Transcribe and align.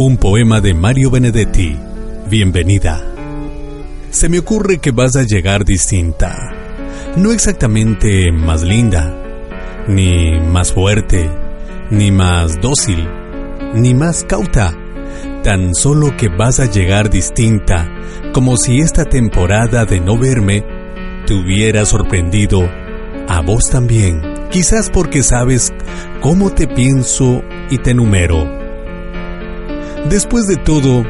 Un 0.00 0.16
poema 0.16 0.60
de 0.60 0.74
Mario 0.74 1.10
Benedetti. 1.10 1.76
Bienvenida. 2.30 3.02
Se 4.10 4.28
me 4.28 4.38
ocurre 4.38 4.78
que 4.78 4.92
vas 4.92 5.16
a 5.16 5.24
llegar 5.24 5.64
distinta. 5.64 6.52
No 7.16 7.32
exactamente 7.32 8.30
más 8.30 8.62
linda, 8.62 9.12
ni 9.88 10.38
más 10.38 10.72
fuerte, 10.72 11.28
ni 11.90 12.12
más 12.12 12.60
dócil, 12.60 13.08
ni 13.74 13.92
más 13.92 14.22
cauta. 14.22 14.72
Tan 15.42 15.74
solo 15.74 16.16
que 16.16 16.28
vas 16.28 16.60
a 16.60 16.70
llegar 16.70 17.10
distinta, 17.10 17.88
como 18.32 18.56
si 18.56 18.78
esta 18.78 19.04
temporada 19.04 19.84
de 19.84 19.98
no 19.98 20.16
verme 20.16 20.64
te 21.26 21.34
hubiera 21.34 21.84
sorprendido 21.84 22.70
a 23.28 23.40
vos 23.40 23.68
también. 23.68 24.22
Quizás 24.52 24.90
porque 24.90 25.24
sabes 25.24 25.72
cómo 26.20 26.50
te 26.50 26.68
pienso 26.68 27.42
y 27.68 27.78
te 27.78 27.94
numero. 27.94 28.57
Después 30.10 30.46
de 30.46 30.56
todo, 30.56 31.04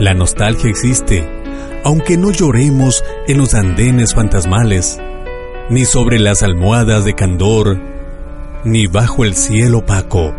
la 0.00 0.12
nostalgia 0.12 0.68
existe, 0.68 1.24
aunque 1.84 2.16
no 2.16 2.32
lloremos 2.32 3.04
en 3.28 3.38
los 3.38 3.54
andenes 3.54 4.12
fantasmales, 4.12 4.98
ni 5.70 5.84
sobre 5.84 6.18
las 6.18 6.42
almohadas 6.42 7.04
de 7.04 7.14
candor, 7.14 7.78
ni 8.64 8.88
bajo 8.88 9.24
el 9.24 9.34
cielo 9.34 9.78
opaco. 9.78 10.34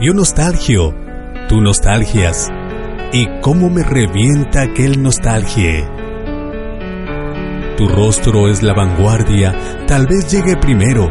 Yo 0.00 0.14
nostalgio, 0.14 0.92
tú 1.48 1.60
nostalgias, 1.60 2.48
y 3.12 3.28
cómo 3.40 3.70
me 3.70 3.84
revienta 3.84 4.62
aquel 4.62 5.00
nostalgie. 5.00 5.84
Tu 7.76 7.86
rostro 7.86 8.48
es 8.48 8.64
la 8.64 8.74
vanguardia, 8.74 9.54
tal 9.86 10.08
vez 10.08 10.28
llegue 10.28 10.56
primero, 10.56 11.08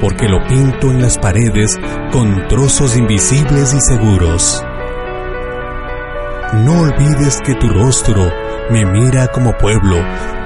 porque 0.00 0.28
lo 0.28 0.46
pinto 0.46 0.92
en 0.92 1.02
las 1.02 1.18
paredes 1.18 1.76
con 2.12 2.46
trozos 2.46 2.96
invisibles 2.96 3.74
y 3.74 3.80
seguros. 3.80 4.64
No 6.62 6.82
olvides 6.82 7.40
que 7.44 7.54
tu 7.56 7.68
rostro 7.68 8.30
me 8.70 8.86
mira 8.86 9.26
como 9.28 9.52
pueblo, 9.58 9.96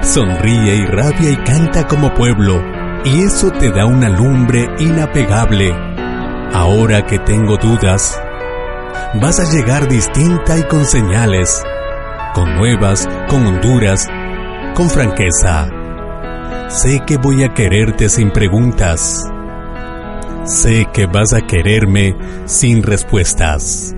sonríe 0.01 0.75
y 0.75 0.85
rabia 0.85 1.29
y 1.29 1.37
canta 1.37 1.87
como 1.87 2.13
pueblo, 2.13 2.61
y 3.05 3.21
eso 3.21 3.51
te 3.51 3.69
da 3.69 3.85
una 3.85 4.09
lumbre 4.09 4.67
inapegable. 4.79 5.71
Ahora 6.51 7.05
que 7.05 7.19
tengo 7.19 7.57
dudas, 7.57 8.19
vas 9.21 9.39
a 9.39 9.51
llegar 9.55 9.87
distinta 9.87 10.57
y 10.57 10.63
con 10.63 10.83
señales, 10.83 11.63
con 12.33 12.55
nuevas, 12.55 13.07
con 13.29 13.45
honduras, 13.45 14.07
con 14.73 14.89
franqueza. 14.89 15.69
Sé 16.69 17.03
que 17.05 17.17
voy 17.17 17.43
a 17.43 17.53
quererte 17.53 18.09
sin 18.09 18.31
preguntas. 18.31 19.31
Sé 20.43 20.87
que 20.91 21.05
vas 21.05 21.33
a 21.33 21.41
quererme 21.41 22.15
sin 22.45 22.81
respuestas. 22.81 23.95